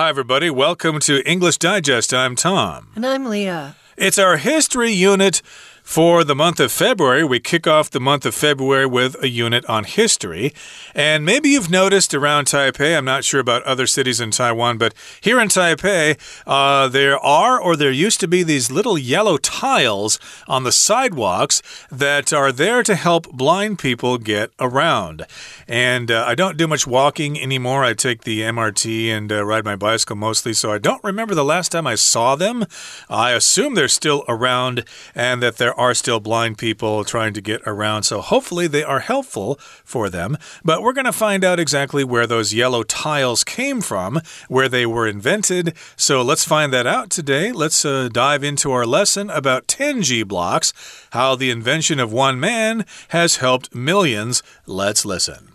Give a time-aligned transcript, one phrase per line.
[0.00, 0.48] Hi, everybody.
[0.48, 2.14] Welcome to English Digest.
[2.14, 2.88] I'm Tom.
[2.96, 3.76] And I'm Leah.
[3.98, 5.42] It's our history unit
[5.82, 9.64] for the month of February, we kick off the month of February with a unit
[9.66, 10.52] on history.
[10.94, 14.94] And maybe you've noticed around Taipei, I'm not sure about other cities in Taiwan, but
[15.20, 20.18] here in Taipei, uh, there are or there used to be these little yellow tiles
[20.46, 25.26] on the sidewalks that are there to help blind people get around.
[25.66, 27.84] And uh, I don't do much walking anymore.
[27.84, 31.44] I take the MRT and uh, ride my bicycle mostly, so I don't remember the
[31.44, 32.66] last time I saw them.
[33.08, 37.62] I assume they're still around and that there are still blind people trying to get
[37.64, 40.36] around, so hopefully they are helpful for them.
[40.64, 44.84] But we're going to find out exactly where those yellow tiles came from, where they
[44.84, 45.74] were invented.
[45.94, 47.52] So let's find that out today.
[47.52, 50.72] Let's uh, dive into our lesson about Tenji blocks,
[51.12, 54.42] how the invention of one man has helped millions.
[54.66, 55.52] Let's listen.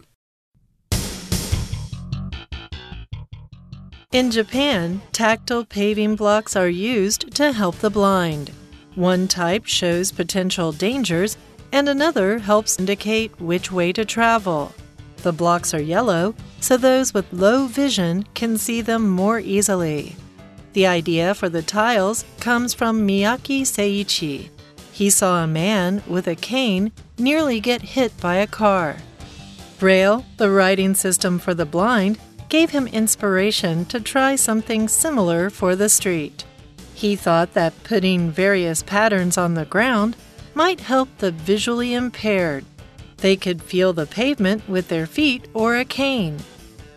[4.13, 8.53] In Japan, tactile paving blocks are used to help the blind.
[8.95, 11.37] One type shows potential dangers,
[11.71, 14.73] and another helps indicate which way to travel.
[15.17, 20.15] The blocks are yellow, so those with low vision can see them more easily.
[20.71, 24.49] The idea for the tiles comes from Miyake Seiichi.
[24.93, 28.97] He saw a man with a cane nearly get hit by a car.
[29.77, 35.75] Braille, the writing system for the blind, gave him inspiration to try something similar for
[35.75, 36.45] the street.
[36.95, 40.15] He thought that putting various patterns on the ground
[40.53, 42.63] might help the visually impaired.
[43.17, 46.37] They could feel the pavement with their feet or a cane.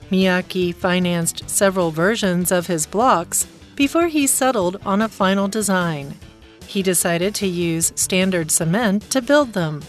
[0.08, 6.14] Miyake financed several versions of his blocks before he settled on a final design.
[6.68, 9.82] He decided to use standard cement to build them.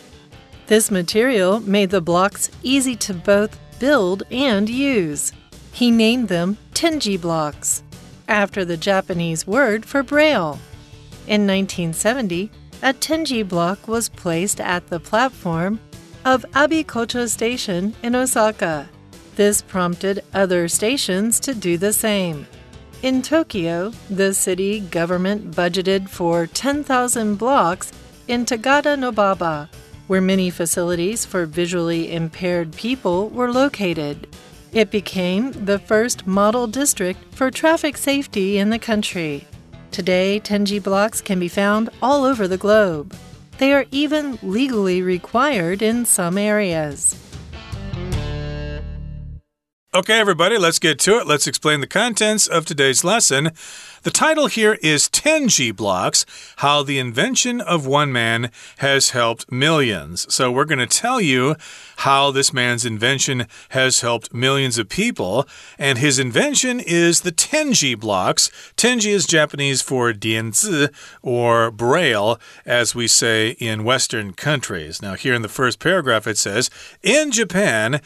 [0.66, 5.34] This material made the blocks easy to both build and use.
[5.72, 7.84] He named them Tenji blocks
[8.30, 10.60] after the Japanese word for Braille.
[11.28, 12.50] In 1970,
[12.82, 15.80] a Tenji block was placed at the platform
[16.24, 18.88] of Abikocho Station in Osaka.
[19.36, 22.48] This prompted other stations to do the same.
[23.02, 27.92] In Tokyo, the city government budgeted for 10,000 blocks
[28.28, 29.70] in Takada-no-Baba,
[30.08, 34.28] where many facilities for visually impaired people were located.
[34.72, 39.48] It became the first model district for traffic safety in the country.
[39.90, 43.16] Today, Tenji blocks can be found all over the globe.
[43.58, 47.16] They are even legally required in some areas.
[50.00, 51.28] Okay, everybody, let's get to it.
[51.28, 53.52] Let's explain the contents of today's lesson.
[54.04, 56.26] The title here is Tenji Blocks
[56.60, 60.34] How the Invention of One Man Has Helped Millions.
[60.34, 61.58] So, we're going to tell you
[61.98, 65.46] how this man's invention has helped millions of people.
[65.78, 68.50] And his invention is the Tenji blocks.
[68.78, 75.02] Tenji is Japanese for dianzi or braille, as we say in Western countries.
[75.02, 76.70] Now, here in the first paragraph, it says
[77.04, 78.00] In Japan,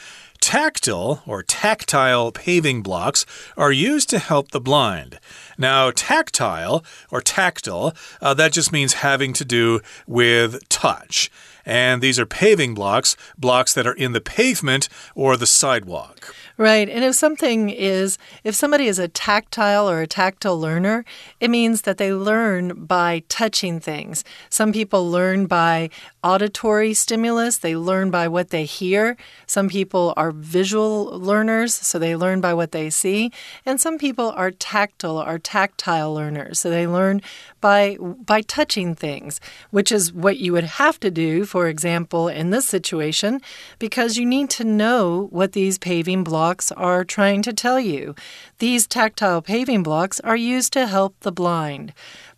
[0.43, 5.17] Tactile or tactile paving blocks are used to help the blind.
[5.57, 11.31] Now, tactile or tactile, uh, that just means having to do with touch.
[11.65, 16.33] And these are paving blocks, blocks that are in the pavement or the sidewalk.
[16.55, 16.87] Right.
[16.87, 21.03] And if something is, if somebody is a tactile or a tactile learner,
[21.39, 24.23] it means that they learn by touching things.
[24.49, 25.89] Some people learn by
[26.23, 29.17] auditory stimulus, they learn by what they hear.
[29.47, 33.31] Some people are visual learners, so they learn by what they see.
[33.65, 37.21] And some people are tactile or tactile learners, so they learn
[37.61, 39.41] by by touching things,
[39.71, 43.39] which is what you would have to do, for example, in this situation,
[43.77, 48.15] because you need to know what these paving blocks are trying to tell you.
[48.57, 51.93] These tactile paving blocks are used to help the blind.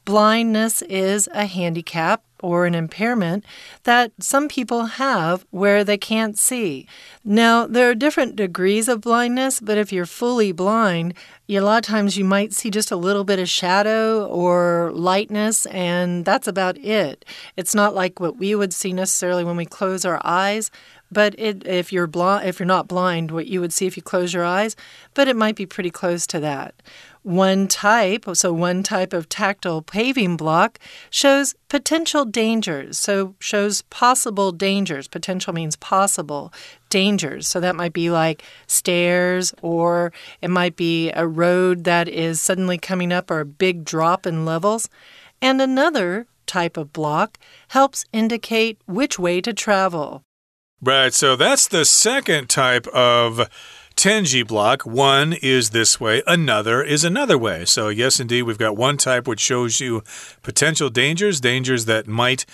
[0.05, 3.43] Blindness is a handicap or an impairment
[3.85, 6.87] that some people have where they can't see.
[7.23, 11.15] Now, there are different degrees of blindness, but if you're fully blind,
[11.49, 15.65] a lot of times you might see just a little bit of shadow or lightness,
[15.67, 17.25] and that's about it.
[17.57, 20.69] It's not like what we would see necessarily when we close our eyes.
[21.11, 22.09] But it, if you're
[22.43, 24.75] if you're not blind, what you would see if you close your eyes,
[25.13, 26.75] but it might be pretty close to that.
[27.25, 30.77] One type, so one type of tactile paving block
[31.09, 32.99] shows potential dangers.
[32.99, 35.07] So shows possible dangers.
[35.07, 36.53] Potential means possible
[36.89, 37.47] dangers.
[37.47, 42.77] So that might be like stairs or it might be a road that is suddenly
[42.77, 44.87] coming up or a big drop in levels.
[45.41, 47.39] And another type of block
[47.69, 50.21] helps indicate which way to travel.
[50.79, 53.49] Right, so that's the second type of
[53.95, 54.85] Tenji block.
[54.85, 57.65] One is this way, another is another way.
[57.65, 60.03] So, yes, indeed, we've got one type which shows you
[60.43, 62.45] potential dangers, dangers that might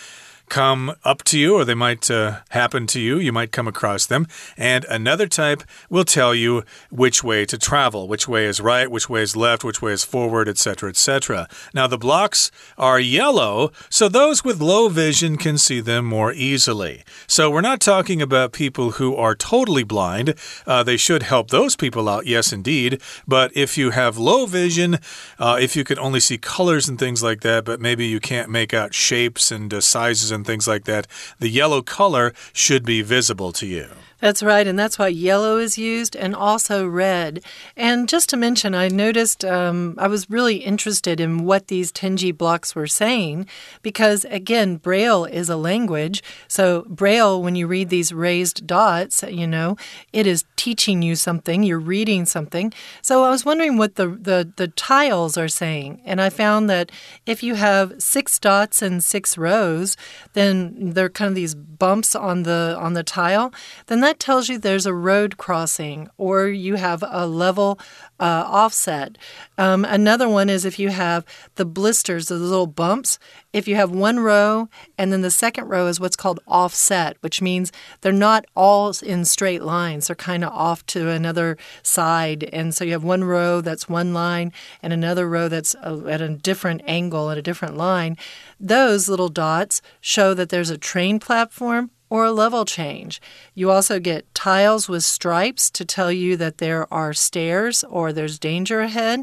[0.52, 3.18] come up to you or they might uh, happen to you.
[3.18, 4.28] You might come across them.
[4.58, 9.10] And another type will tell you which way to travel, which way is right, which
[9.10, 11.48] way is left, which way is forward, etc., etc.
[11.74, 17.06] Now, the blocks are yellow, so those with low vision can see them more easily.
[17.28, 20.36] So, we're not talking about people who are totally blind.
[20.68, 23.02] Uh, they should help those people out, yes, indeed.
[23.26, 25.00] But if you have low vision,
[25.40, 28.50] uh, if you can only see colors and things like that, but maybe you can't
[28.50, 31.06] make out shapes and uh, sizes and and things like that,
[31.38, 33.90] the yellow color should be visible to you.
[34.22, 37.44] That's right, and that's why yellow is used and also red.
[37.76, 42.36] And just to mention, I noticed um, I was really interested in what these Tenji
[42.36, 43.48] blocks were saying
[43.82, 46.22] because, again, Braille is a language.
[46.48, 49.76] So, Braille, when you read these raised dots, you know,
[50.14, 52.72] it is teaching you something, you're reading something.
[53.02, 56.00] So, I was wondering what the, the, the tiles are saying.
[56.06, 56.92] And I found that
[57.26, 59.98] if you have six dots and six rows,
[60.34, 63.52] then they're kind of these bumps on the on the tile,
[63.88, 67.80] then that that tells you there's a road crossing or you have a level
[68.20, 69.18] uh, offset.
[69.58, 71.24] Um, another one is if you have
[71.56, 73.20] the blisters, the little bumps.
[73.54, 74.68] If you have one row
[74.98, 77.72] and then the second row is what's called offset, which means
[78.02, 80.08] they're not all in straight lines.
[80.08, 82.44] They're kind of off to another side.
[82.52, 84.52] And so you have one row that's one line
[84.84, 88.18] and another row that's a, at a different angle, at a different line.
[88.60, 93.22] Those little dots show that there's a train platform or a level change.
[93.56, 98.38] You also get tiles with stripes to tell you that there are stairs or there's
[98.38, 99.22] danger ahead.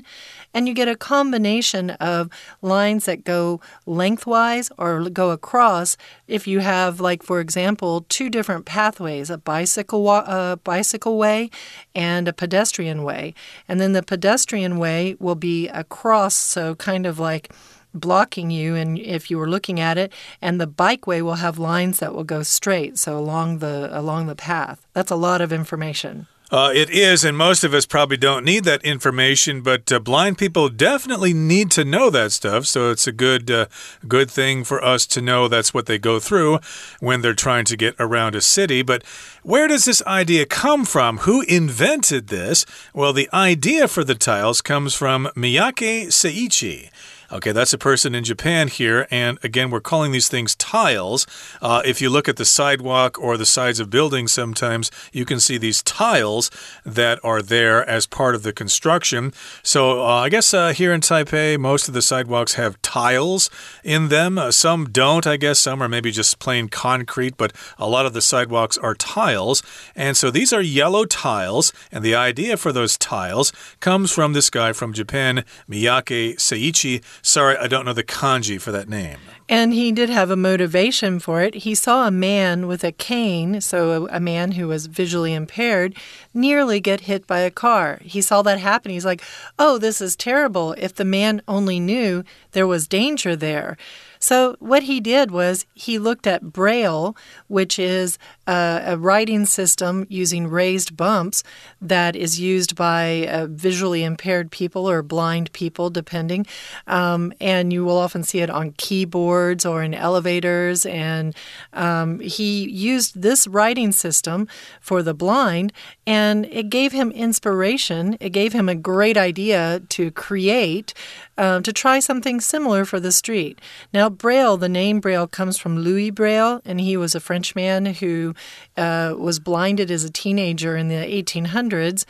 [0.54, 2.30] And you get a combination of
[2.62, 8.64] lines that go lengthwise or go across if you have, like, for example, two different
[8.64, 11.50] pathways a bicycle, uh, bicycle way
[11.94, 13.34] and a pedestrian way.
[13.68, 17.52] And then the pedestrian way will be across, so kind of like
[17.94, 21.98] blocking you and if you were looking at it and the bikeway will have lines
[21.98, 26.26] that will go straight so along the along the path that's a lot of information
[26.50, 30.38] uh, it is, and most of us probably don't need that information, but uh, blind
[30.38, 32.64] people definitely need to know that stuff.
[32.64, 33.66] So it's a good, uh,
[34.06, 36.60] good thing for us to know that's what they go through
[37.00, 38.80] when they're trying to get around a city.
[38.80, 39.04] But
[39.42, 41.18] where does this idea come from?
[41.18, 42.64] Who invented this?
[42.94, 46.88] Well, the idea for the tiles comes from Miyake Seiichi.
[47.30, 49.06] Okay, that's a person in Japan here.
[49.10, 51.26] And again, we're calling these things tiles.
[51.60, 55.38] Uh, if you look at the sidewalk or the sides of buildings, sometimes you can
[55.38, 56.50] see these tiles
[56.86, 59.34] that are there as part of the construction.
[59.62, 63.50] So uh, I guess uh, here in Taipei, most of the sidewalks have tiles
[63.84, 64.38] in them.
[64.38, 65.58] Uh, some don't, I guess.
[65.58, 69.62] Some are maybe just plain concrete, but a lot of the sidewalks are tiles.
[69.94, 71.74] And so these are yellow tiles.
[71.92, 77.02] And the idea for those tiles comes from this guy from Japan, Miyake Seiichi.
[77.22, 79.18] Sorry, I don't know the kanji for that name.
[79.48, 81.54] And he did have a motivation for it.
[81.54, 85.94] He saw a man with a cane, so a, man who was visually impaired,
[86.34, 87.98] nearly get hit by a car.
[88.02, 88.92] He saw that happen.
[88.92, 89.22] He's like,
[89.58, 90.74] oh, this is terrible.
[90.76, 93.78] If the man only knew there was danger there.
[94.18, 97.16] So, what he did was he looked at Braille,
[97.46, 101.42] which is a, a writing system using raised bumps
[101.80, 106.46] that is used by uh, visually impaired people or blind people, depending.
[106.86, 110.86] Um, and you will often see it on keyboards or in elevators.
[110.86, 111.34] And
[111.72, 114.48] um, he used this writing system
[114.80, 115.72] for the blind,
[116.06, 118.16] and it gave him inspiration.
[118.20, 120.94] It gave him a great idea to create
[121.36, 123.60] um, to try something similar for the street.
[123.92, 128.34] Now, Braille, the name Braille comes from Louis Braille, and he was a Frenchman who
[128.76, 132.04] uh, was blinded as a teenager in the 1800s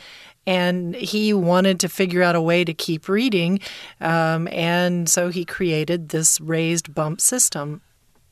[0.47, 3.59] and he wanted to figure out a way to keep reading.
[4.01, 7.81] Um, and so he created this raised bump system.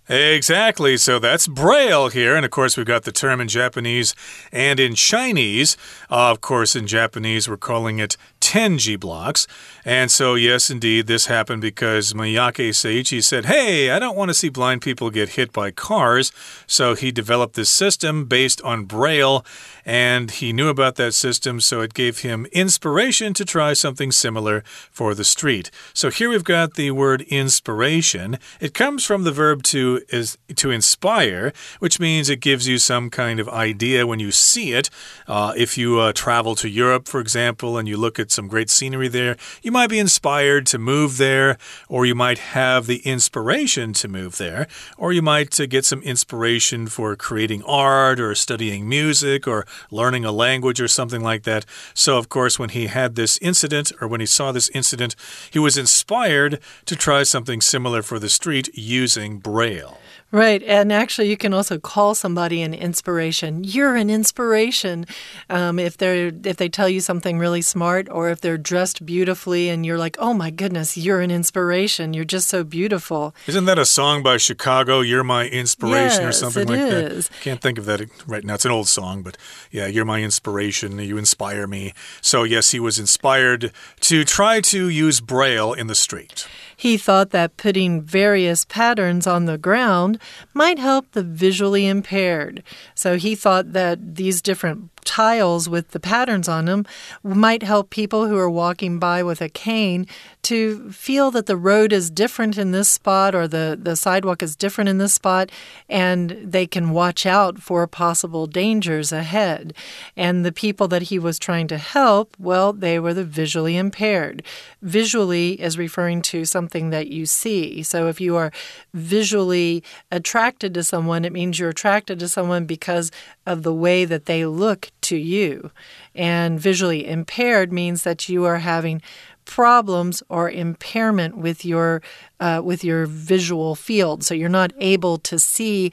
[0.10, 0.96] Exactly.
[0.96, 2.36] So that's Braille here.
[2.36, 4.16] And of course, we've got the term in Japanese
[4.54, 5.76] and in Chinese.
[6.10, 9.48] Uh, of course, in Japanese, we're calling it Tenji blocks.
[9.84, 14.34] And so, yes, indeed, this happened because Miyake Seiichi said, Hey, I don't want to
[14.34, 16.32] see blind people get hit by cars.
[16.66, 19.46] So he developed this system based on Braille.
[19.86, 24.62] And he knew about that system, so it gave him inspiration to try something similar
[24.92, 25.72] for the street.
[25.94, 28.38] So here we've got the word inspiration.
[28.60, 33.10] It comes from the verb to is to inspire, which means it gives you some
[33.10, 34.90] kind of idea when you see it.
[35.28, 38.70] Uh, if you uh, travel to Europe, for example, and you look at some great
[38.70, 43.94] scenery there, you might be inspired to move there, or you might have the inspiration
[43.94, 48.88] to move there, or you might uh, get some inspiration for creating art or studying
[48.88, 51.66] music or learning a language or something like that.
[51.94, 55.16] So, of course, when he had this incident or when he saw this incident,
[55.52, 59.87] he was inspired to try something similar for the street using Braille.
[59.88, 59.98] Israel
[60.30, 60.62] Right.
[60.64, 63.64] And actually, you can also call somebody an inspiration.
[63.64, 65.06] You're an inspiration.
[65.50, 69.70] Um, if they're if they tell you something really smart, or if they're dressed beautifully,
[69.70, 72.14] and you're like, "Oh my goodness, you're an inspiration.
[72.14, 75.00] You're just so beautiful." Isn't that a song by Chicago?
[75.00, 77.30] You're my inspiration, yes, or something like is.
[77.30, 77.42] that.
[77.42, 78.56] Can't think of that right now.
[78.56, 79.38] It's an old song, but
[79.72, 81.00] yeah, you're my inspiration.
[81.00, 81.94] You inspire me.
[82.20, 86.46] So yes, he was inspired to try to use Braille in the street.
[86.76, 90.17] He thought that putting various patterns on the ground
[90.54, 92.64] might help the visually impaired.
[92.96, 96.86] So he thought that these different tiles with the patterns on them
[97.24, 100.06] might help people who are walking by with a cane
[100.44, 104.56] to feel that the road is different in this spot or the, the sidewalk is
[104.56, 105.50] different in this spot,
[105.90, 109.74] and they can watch out for possible dangers ahead.
[110.16, 114.44] And the people that he was trying to help, well, they were the visually impaired.
[114.82, 117.82] Visually is referring to something that you see.
[117.84, 118.52] So if you are
[118.94, 123.12] visually attracted to someone, it means you're attracted to someone because
[123.46, 125.72] of the way that they look to you.
[126.16, 129.02] And visually impaired means that you are having
[129.46, 132.02] problems or impairment with your
[132.40, 135.92] uh, with your visual field, so you're not able to see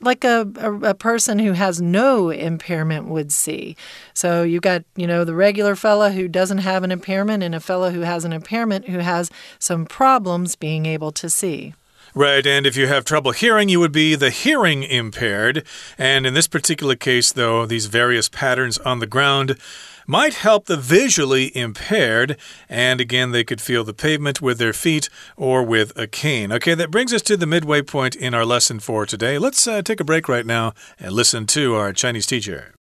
[0.00, 3.74] like a, a, a, person who has no impairment would see.
[4.12, 7.60] So you've got, you know, the regular fella who doesn't have an impairment and a
[7.60, 11.72] fella who has an impairment who has some problems being able to see.
[12.16, 15.66] Right, and if you have trouble hearing, you would be the hearing impaired.
[15.98, 19.58] And in this particular case, though, these various patterns on the ground
[20.06, 22.38] might help the visually impaired.
[22.70, 26.52] And again, they could feel the pavement with their feet or with a cane.
[26.52, 29.36] Okay, that brings us to the midway point in our lesson for today.
[29.36, 32.75] Let's uh, take a break right now and listen to our Chinese teacher.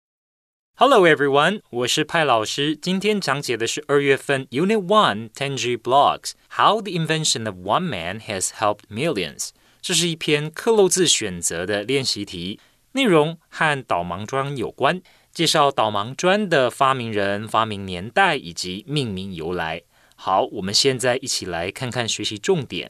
[0.82, 2.74] Hello everyone，我是派老师。
[2.74, 9.50] 今天讲解的是二月份 Unit One Tenji Blocks How the Invention of One Man Has Helped Millions。
[9.82, 12.62] 这是一篇克漏字选择的练习题，
[12.94, 15.02] 内容和导盲砖有关。
[15.34, 19.82] 介绍导盲砖的发明人、发明年代以及命名由来。
[20.16, 22.90] 好，我们现在一起来看看学习重点。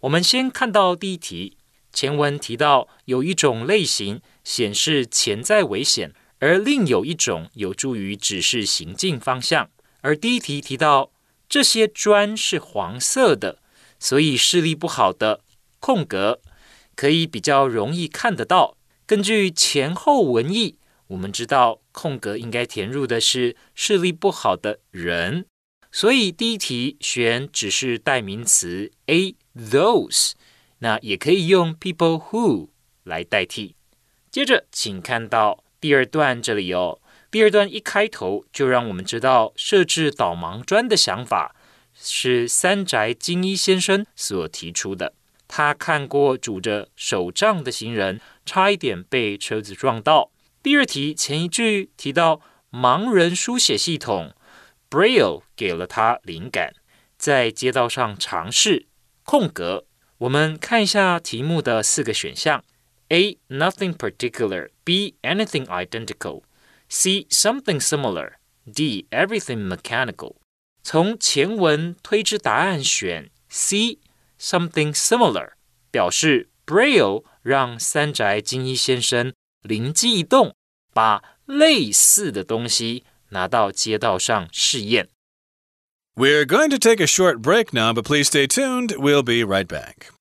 [0.00, 1.56] 我们先看到第一题，
[1.90, 6.12] 前文提到有一种类型显示潜在危险，
[6.45, 9.71] 而另有一种有助于指示行进方向。
[10.01, 11.11] 而第一题提到
[11.49, 13.57] 这些砖是黄色的，
[13.97, 15.41] 所以视力不好的
[15.79, 16.39] 空格
[16.95, 18.77] 可以比较容易看得到。
[19.07, 20.77] 根据前后文意。
[21.09, 25.45] 我们知道空格应该填入的是视力不好的人，
[25.91, 30.31] 所以第一题选只是代名词 a those，
[30.79, 32.69] 那也可以用 people who
[33.03, 33.75] 来代替。
[34.31, 36.99] 接着，请看到第二段这里哦，
[37.29, 41.55] 第二段一开头就让我们知道设置导盲砖的想法
[41.93, 45.13] 是三宅精一先生所提出的。
[45.47, 50.31] 他看过拄着手杖的行人差一点被车子撞到。
[50.63, 54.33] 第二题前一句提到盲人书写系统
[54.89, 56.73] ，Braille 给了他灵感，
[57.15, 58.87] 在街道上尝试
[59.23, 59.85] 空格。
[60.17, 62.63] 我们看一下题目的四个选项
[63.09, 63.37] A.
[63.49, 64.69] Nothing particular.
[64.83, 65.15] B.
[65.23, 66.43] Anything identical.
[66.89, 67.27] C.
[67.29, 68.33] Something similar.
[68.65, 69.05] D.
[69.11, 70.37] Everything mechanical.
[70.83, 75.51] 从前文推知答案选 something similar
[75.91, 80.55] 表示 Braille 让三宅精一先生灵机一动，
[80.93, 85.09] 把类似的东西拿到街道上试验。
[86.15, 88.95] We're going to take a short break now, but please stay tuned.
[88.95, 90.14] We'll be right back.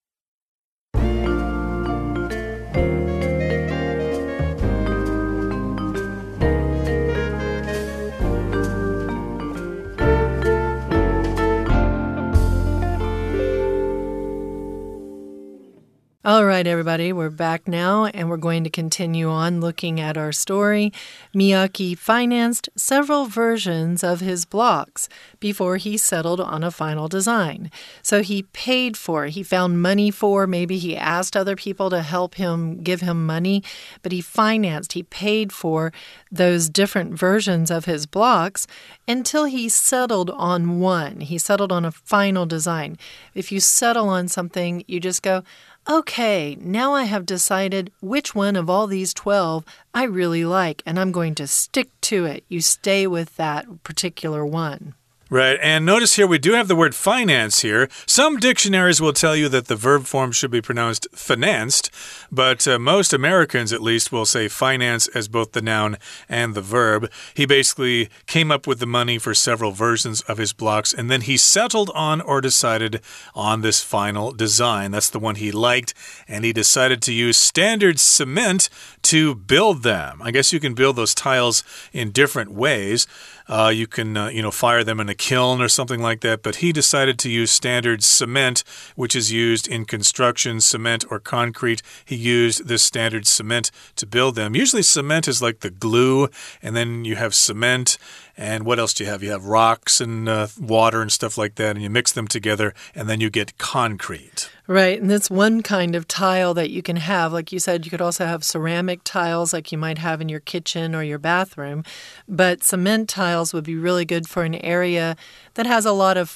[16.27, 20.33] All right, everybody, we're back now and we're going to continue on looking at our
[20.33, 20.91] story.
[21.35, 25.07] Miyake financed several versions of his blocks
[25.39, 27.71] before he settled on a final design.
[28.01, 32.37] So he paid for, he found money for, maybe he asked other people to help
[32.37, 33.63] him give him money,
[34.03, 35.93] but he financed, he paid for
[36.33, 38.67] those different versions of his blocks
[39.07, 41.21] until he settled on one.
[41.21, 42.97] He settled on a final design.
[43.35, 45.43] If you settle on something, you just go,
[45.89, 50.99] okay, now I have decided which one of all these 12 I really like, and
[50.99, 52.45] I'm going to stick to it.
[52.49, 54.95] You stay with that particular one.
[55.35, 57.89] Right, and notice here we do have the word finance here.
[58.07, 61.91] Some dictionaries will tell you that the verb form should be pronounced financed,
[62.31, 65.97] but uh, most Americans, at least, will say finance as both the noun
[66.29, 67.11] and the verb.
[67.35, 71.23] He basically came up with the money for several versions of his blocks, and then
[71.23, 73.01] he settled on or decided
[73.35, 74.93] on this final design.
[74.93, 75.95] That's the one he liked,
[76.29, 78.69] and he decided to use standard cement
[79.03, 80.23] to build them.
[80.23, 83.09] I guess you can build those tiles in different ways.
[83.47, 86.43] Uh, you can, uh, you know, fire them in a kiln or something like that.
[86.43, 88.65] But he decided to use standard cement,
[88.97, 91.83] which is used in construction, cement or concrete.
[92.05, 94.57] He used this standard cement to build them.
[94.57, 96.29] Usually, cement is like the glue,
[96.63, 97.99] and then you have cement
[98.37, 99.23] and what else do you have?
[99.23, 102.75] You have rocks and uh, water and stuff like that, and you mix them together,
[102.95, 104.51] and then you get concrete.
[104.67, 105.01] Right.
[105.01, 107.33] And that's one kind of tile that you can have.
[107.33, 110.41] Like you said, you could also have ceramic tiles like you might have in your
[110.41, 111.85] kitchen or your bathroom.
[112.27, 115.17] But cement tiles would be really good for an area
[115.55, 116.31] that has a lot of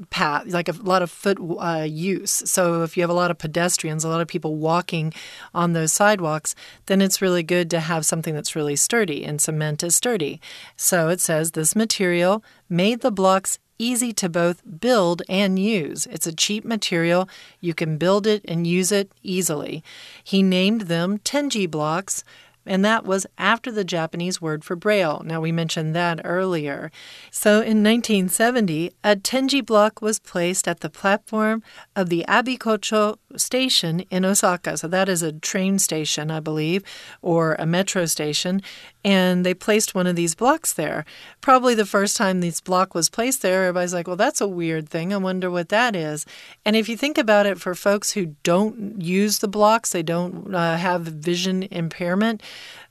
[0.00, 2.30] footpath, like a lot of foot uh, use.
[2.46, 5.12] So if you have a lot of pedestrians, a lot of people walking
[5.54, 6.54] on those sidewalks,
[6.86, 9.24] then it's really good to have something that's really sturdy.
[9.24, 10.40] And cement is sturdy.
[10.76, 16.06] So it says this material made the blocks easy to both build and use.
[16.06, 17.28] It's a cheap material.
[17.60, 19.82] You can build it and use it easily.
[20.22, 22.22] He named them Tenji blocks
[22.70, 25.22] and that was after the Japanese word for braille.
[25.24, 26.92] Now, we mentioned that earlier.
[27.32, 31.64] So, in 1970, a Tenji block was placed at the platform
[31.96, 34.76] of the Abikocho station in Osaka.
[34.76, 36.84] So, that is a train station, I believe,
[37.22, 38.62] or a metro station.
[39.04, 41.04] And they placed one of these blocks there.
[41.40, 44.88] Probably the first time this block was placed there, everybody's like, well, that's a weird
[44.88, 45.12] thing.
[45.12, 46.26] I wonder what that is.
[46.64, 50.54] And if you think about it, for folks who don't use the blocks, they don't
[50.54, 52.42] uh, have vision impairment,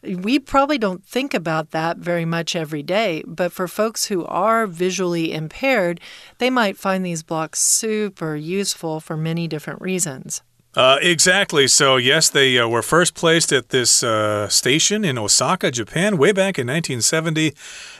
[0.01, 4.65] we probably don't think about that very much every day, but for folks who are
[4.65, 5.99] visually impaired,
[6.37, 10.41] they might find these blocks super useful for many different reasons.
[10.75, 11.67] Uh, exactly.
[11.67, 16.31] So, yes, they uh, were first placed at this uh, station in Osaka, Japan, way
[16.31, 17.53] back in 1970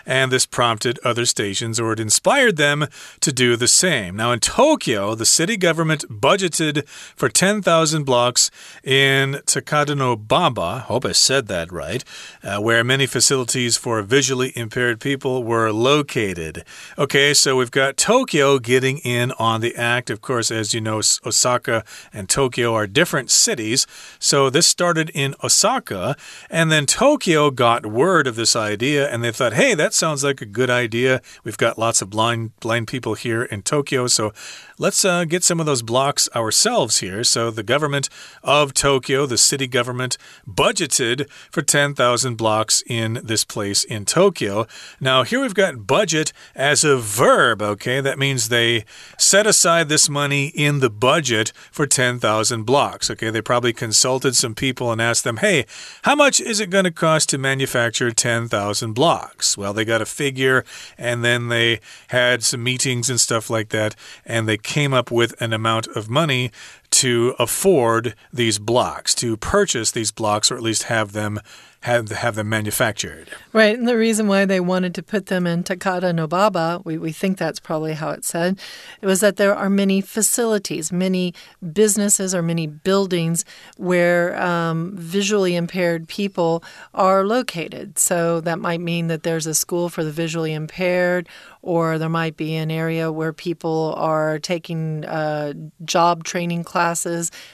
[0.10, 2.88] and this prompted other stations or it inspired them
[3.20, 4.16] to do the same.
[4.16, 8.50] Now, in Tokyo, the city government budgeted for 10,000 blocks
[8.84, 12.04] in Takadanobaba, hope I said that right,
[12.44, 16.66] uh, where many facilities for visually impaired people were located.
[16.98, 20.10] Okay, so we've got Tokyo getting in on the act.
[20.10, 23.86] Of course, as you know, Osaka and Tokyo are different cities.
[24.18, 26.16] So this started in Osaka,
[26.50, 30.42] and then Tokyo got word of this idea and they thought, hey, that's sounds like
[30.42, 31.22] a good idea.
[31.44, 34.34] We've got lots of blind blind people here in Tokyo, so
[34.80, 37.24] let's uh, get some of those blocks ourselves here.
[37.24, 38.08] So the government
[38.42, 40.18] of Tokyo, the city government,
[40.50, 44.66] budgeted for 10,000 blocks in this place in Tokyo.
[45.00, 47.62] Now here we've got budget as a verb.
[47.62, 48.86] Okay, that means they
[49.18, 53.12] set aside this money in the budget for 10,000 blocks.
[53.12, 55.66] Okay, they probably consulted some people and asked them, "Hey,
[56.04, 60.06] how much is it going to cost to manufacture 10,000 blocks?" Well, they got a
[60.06, 60.64] figure,
[60.98, 65.34] and then they had some meetings and stuff like that, and they came up with
[65.42, 66.52] an amount of money
[66.92, 71.40] to afford these blocks, to purchase these blocks, or at least have them
[71.82, 73.30] have, have them manufactured.
[73.54, 73.78] Right.
[73.78, 77.38] And the reason why they wanted to put them in Takata Nobaba, we, we think
[77.38, 78.60] that's probably how it said,
[79.02, 81.34] it was that there are many facilities, many
[81.72, 83.46] businesses or many buildings
[83.78, 87.98] where um, visually impaired people are located.
[87.98, 91.30] So that might mean that there's a school for the visually impaired
[91.62, 95.54] or there might be an area where people are taking uh,
[95.86, 96.79] job training classes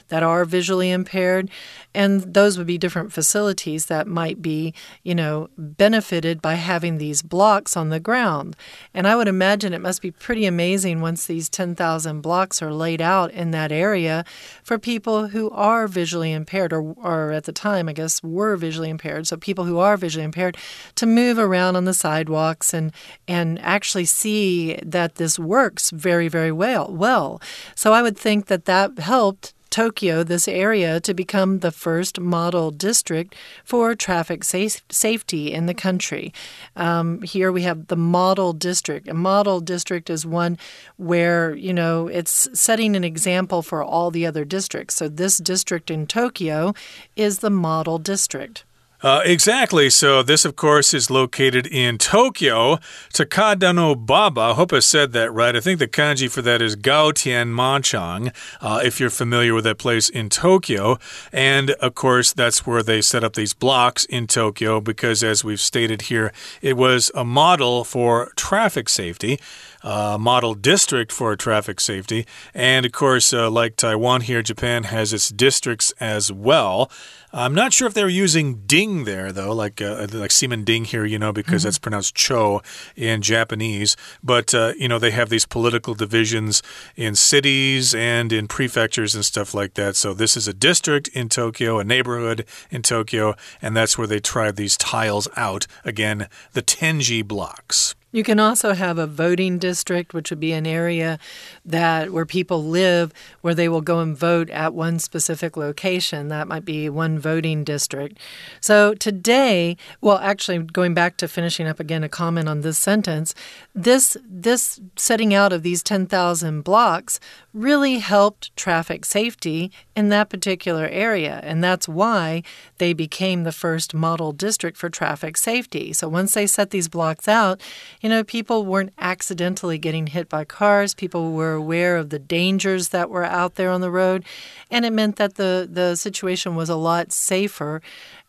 [0.09, 1.49] that are visually impaired.
[1.95, 7.21] And those would be different facilities that might be, you know, benefited by having these
[7.21, 8.55] blocks on the ground.
[8.93, 13.01] And I would imagine it must be pretty amazing once these 10,000 blocks are laid
[13.01, 14.25] out in that area
[14.63, 18.89] for people who are visually impaired, or, or at the time, I guess, were visually
[18.89, 19.25] impaired.
[19.25, 20.58] So people who are visually impaired
[20.95, 22.91] to move around on the sidewalks and,
[23.27, 26.93] and actually see that this works very, very well.
[26.93, 27.41] Well,
[27.73, 32.71] so I would think that that helped Tokyo, this area, to become the first model
[32.71, 33.35] district
[33.65, 36.33] for traffic safe, safety in the country.
[36.77, 39.09] Um, here we have the model district.
[39.09, 40.57] A model district is one
[40.95, 44.95] where, you know, it's setting an example for all the other districts.
[44.95, 46.73] So this district in Tokyo
[47.17, 48.63] is the model district.
[49.05, 49.87] Uh, exactly.
[49.87, 52.77] So, this, of course, is located in Tokyo.
[53.13, 54.55] Takadano Baba.
[54.55, 55.55] Hope I said that right.
[55.55, 59.77] I think the kanji for that is Gaotian Machang, uh, if you're familiar with that
[59.77, 60.97] place in Tokyo.
[61.31, 65.61] And, of course, that's where they set up these blocks in Tokyo because, as we've
[65.61, 69.39] stated here, it was a model for traffic safety
[69.85, 72.25] uh, model district for traffic safety.
[72.53, 76.91] And of course, uh, like Taiwan here, Japan has its districts as well.
[77.31, 80.85] I'm not sure if they were using ding there, though, like uh, like Ximen Ding
[80.85, 81.63] here, you know, because mm -hmm.
[81.63, 82.61] that's pronounced cho
[82.95, 83.97] in Japanese.
[84.23, 86.63] But, uh, you know, they have these political divisions
[86.95, 89.97] in cities and in prefectures and stuff like that.
[89.97, 94.21] So this is a district in Tokyo, a neighborhood in Tokyo, and that's where they
[94.21, 95.67] tried these tiles out.
[95.83, 97.95] Again, the Tenji blocks.
[98.15, 101.19] You can also have a voting district, which would be an area
[101.65, 106.28] that where people live, where they will go and vote at one specific location.
[106.30, 108.19] That might be one voting district.
[108.62, 113.34] So today, well, actually, going back to finishing up again, a comment on this sentence.
[113.73, 117.19] This this setting out of these ten thousand blocks
[117.54, 122.43] really helped traffic safety in that particular area, and that's why
[122.78, 125.93] they became the first model district for traffic safety.
[125.93, 127.62] So once they set these blocks out
[128.01, 130.93] you know, people weren't accidentally getting hit by cars.
[130.93, 134.23] People were aware of the dangers that were out there on the road.
[134.69, 137.81] And it meant that the, the situation was a lot safer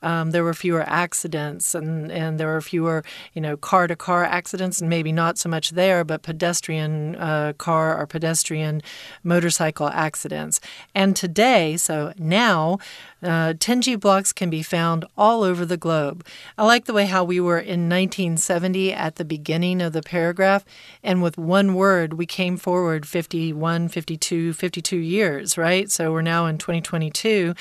[0.02, 4.24] um, there were fewer accidents and, and there were fewer, you know, car to car
[4.24, 8.82] accidents, and maybe not so much there, but pedestrian uh, car or pedestrian
[9.24, 10.60] motorcycle accidents.
[10.94, 12.78] And today, so now,
[13.22, 16.24] uh, Tenji blocks can be found all over the globe.
[16.58, 20.64] I like the way how we were in 1970 at the beginning of the paragraph,
[21.02, 25.90] and with one word, we came forward 51, 52, 52 years, right?
[25.90, 27.54] So we're now in 2022.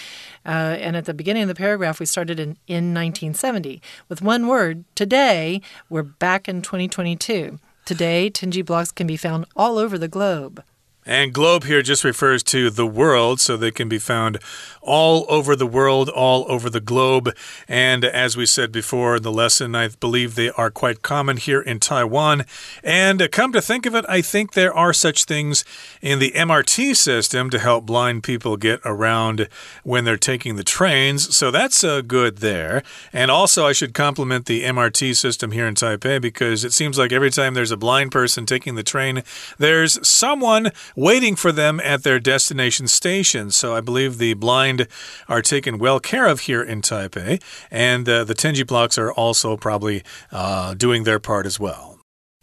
[0.45, 3.82] Uh, and at the beginning of the paragraph, we started in, in 1970.
[4.10, 7.60] With one word, today, we're back in 2022.
[7.86, 10.64] Today, Tenji blocks can be found all over the globe.
[11.06, 14.39] And globe here just refers to the world, so they can be found
[14.82, 17.36] all over the world, all over the globe.
[17.68, 21.62] And as we said before in the lesson, I believe they are quite common here
[21.62, 22.46] in Taiwan.
[22.84, 25.65] And come to think of it, I think there are such things
[26.02, 29.48] in the MRT system to help blind people get around
[29.84, 31.36] when they're taking the trains.
[31.36, 32.84] So that's uh, good there.
[33.12, 37.12] And also, I should compliment the MRT system here in Taipei because it seems like
[37.12, 39.24] every time there's a blind person taking the train,
[39.58, 43.51] there's someone waiting for them at their destination station.
[43.51, 44.88] So I believe the blind
[45.27, 49.58] are taken well care of here in Taipei, and uh, the Tenji blocks are also
[49.58, 51.95] probably uh, doing their part as well.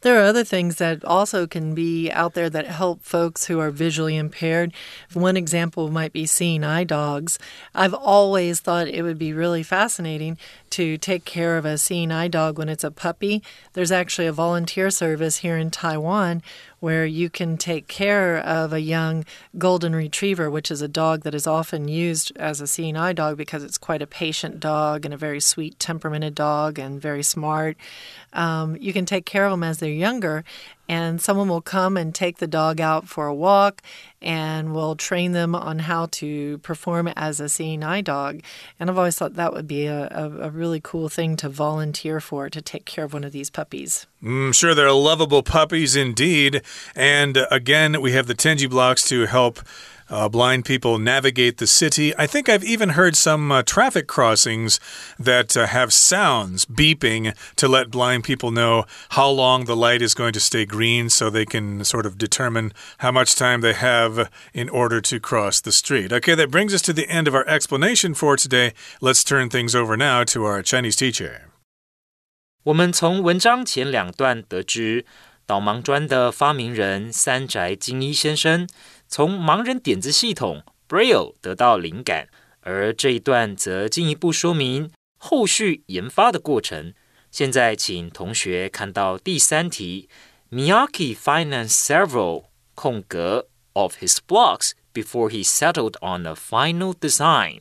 [0.02, 3.70] There are other things that also can be out there that help folks who are
[3.70, 4.74] visually impaired.
[5.12, 7.38] One example might be seeing eye dogs.
[7.72, 10.38] I've always thought it would be really fascinating
[10.70, 13.44] to take care of a seeing eye dog when it's a puppy.
[13.74, 16.42] There's actually a volunteer service here in Taiwan
[16.82, 19.24] where you can take care of a young
[19.56, 23.36] golden retriever, which is a dog that is often used as a seeing eye dog
[23.36, 27.76] because it's quite a patient dog and a very sweet temperamented dog and very smart.
[28.32, 30.42] Um, you can take care of them as they're younger,
[30.92, 33.80] and someone will come and take the dog out for a walk
[34.20, 38.42] and will train them on how to perform as a seeing eye dog.
[38.78, 42.20] And I've always thought that would be a, a, a really cool thing to volunteer
[42.20, 44.06] for to take care of one of these puppies.
[44.22, 46.60] Mm, sure, they're lovable puppies indeed.
[46.94, 49.60] And uh, again, we have the Tenji blocks to help
[50.12, 52.12] uh, blind people navigate the city.
[52.16, 54.78] I think I've even heard some uh, traffic crossings
[55.18, 60.14] that uh, have sounds beeping to let blind people know how long the light is
[60.14, 64.30] going to stay green so they can sort of determine how much time they have
[64.52, 66.12] in order to cross the street.
[66.12, 68.74] Okay, that brings us to the end of our explanation for today.
[69.00, 71.48] Let's turn things over now to our Chinese teacher.
[72.64, 75.04] 我们从文章前两段得知，
[75.44, 78.68] 导盲砖的发明人三宅精一先生
[79.12, 82.30] 从盲人点字系统 Braille 得到灵感，
[82.62, 86.94] 而这一段则进一步说明后续研发的过程。
[87.30, 90.08] 现在，请同学看到第三题
[90.50, 92.44] Miyaki financed several
[92.74, 97.60] 空格 of his blocks before he settled on a final design。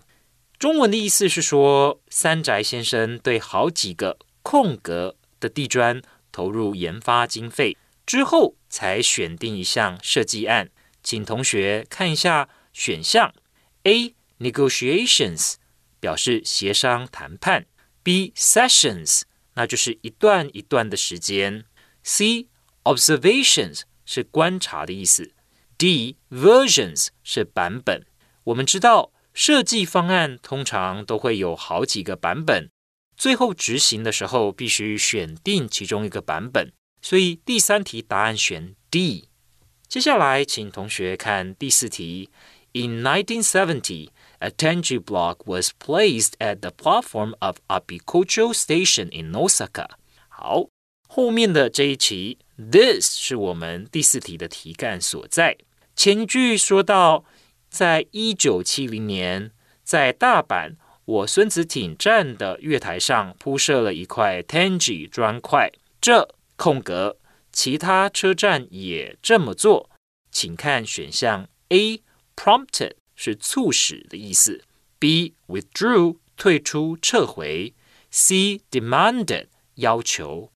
[0.58, 10.70] 中文的意思是说，三宅先生对好几个空格的地砖投入研发经费之后，才选定一项设计案。
[11.04, 13.34] 请同学看一下选项。
[13.84, 14.16] ：A.
[14.40, 15.56] Negotiations
[16.00, 17.66] 表示协商谈判。
[18.04, 18.34] ；B.
[18.34, 19.22] Sessions
[19.54, 21.66] 那就是一段一段的时间。
[22.04, 22.48] ；C.
[22.84, 25.34] Observations 是观察的意思。
[25.78, 26.16] ；D.
[26.30, 28.06] Versions 是版本。
[28.46, 32.70] 我们知道设计方案通常都会有好几个版本，
[33.16, 39.30] 最后执行的时候必须选定其中一个版本，所以第三题答案选 D。
[39.91, 42.30] 接下来，请同学看第四题。
[42.71, 44.08] In 1970,
[44.39, 49.89] a Tenji block was placed at the platform of Abikocho Station in Osaka.
[50.30, 50.67] 好，
[51.10, 55.58] 后面的这一题，this 是我们第四题的题干所在。
[55.93, 57.25] 前句说到，
[57.69, 59.51] 在一九七零年，
[59.84, 65.69] 在大阪我孙子町站的月台上铺设了一块 Tenji 砖块。
[65.99, 67.17] 这空格。
[67.52, 69.90] 其他车站也这么做，
[70.32, 72.02] 请看选项 A
[72.36, 74.64] prompted 是促使的意思
[74.98, 77.74] ，B withdrew 退出撤回
[78.10, 80.52] ，C demanded 要求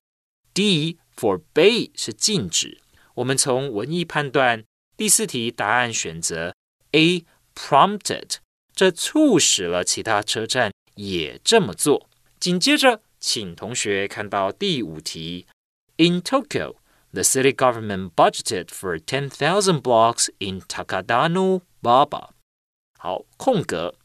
[0.54, 2.80] ，D forbade 是禁止。
[3.14, 4.64] 我们从文意判断，
[4.96, 6.54] 第四题答案选择
[6.92, 8.36] A prompted，
[8.74, 12.08] 这促使了其他车站也这么做。
[12.40, 15.46] 紧接着，请同学看到第五题
[15.98, 16.76] ，In Tokyo。
[17.15, 22.29] the city government budgeted for 10,000 blocks in Takadano Baba.
[22.97, 23.95] 好，空格。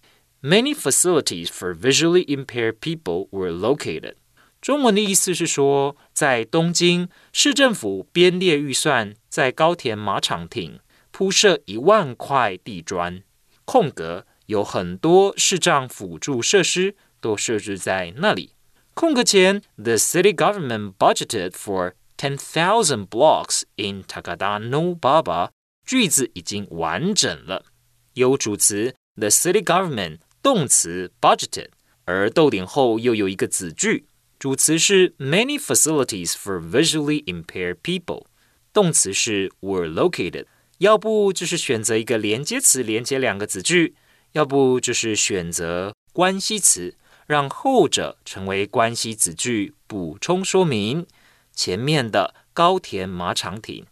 [0.43, 4.15] Many facilities for visually impaired people were located.
[4.61, 10.81] 中文的意思是说，在东京市政府编列预算，在高田马场町
[11.11, 13.23] 铺设一万块地砖。
[13.65, 18.53] 空格有很多视障辅助设施都设置在那里。
[18.95, 25.51] 空格前，the city government budgeted for Ten thousand blocks in Takada no Baba，
[25.85, 27.67] 句子已经完整了。
[28.15, 31.69] 有主词 the city government，动词 budgeted，
[32.07, 34.07] 而逗点后又有一个子句，
[34.39, 38.25] 主词是 many facilities for visually impaired people，
[38.73, 40.47] 动词是 were located。
[40.79, 43.95] 要不就是选择一个连接词连接两个子句，
[44.33, 46.95] 要不就是选择关系词，
[47.27, 51.07] 让后者成为关系子句，补充说明。
[51.54, 53.86] 前面的高田马场町，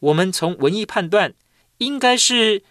[0.00, 1.34] 我们从文意判断，
[1.78, 2.62] 应该是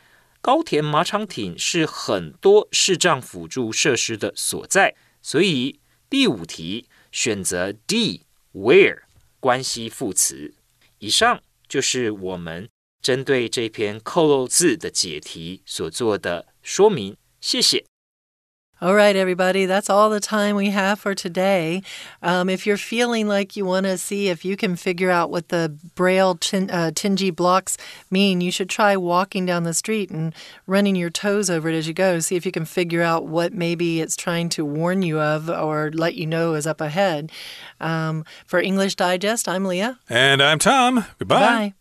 [0.42, 9.04] 高田马场町是很多视障辅助设施的所在，所以第五题选择 D where
[9.40, 10.54] 关系副词。
[11.00, 12.70] 以上就是我们
[13.02, 17.86] 针对这篇扣漏字的解题所做的说明，谢谢。
[18.84, 21.84] All right, everybody, that's all the time we have for today.
[22.22, 25.48] Um, if you're feeling like you want to see if you can figure out what
[25.48, 27.78] the Braille tin, uh, Tingy blocks
[28.12, 30.36] mean, you should try walking down the street and
[30.68, 32.20] running your toes over it as you go.
[32.20, 35.90] See if you can figure out what maybe it's trying to warn you of or
[35.94, 37.32] let you know is up ahead.
[37.80, 39.98] Um, for English Digest, I'm Leah.
[40.10, 41.06] And I'm Tom.
[41.20, 41.40] Goodbye.
[41.40, 41.74] Bye.